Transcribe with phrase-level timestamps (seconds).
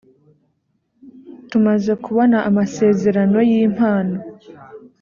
[1.49, 4.17] tumaze kubona amasezerano y impano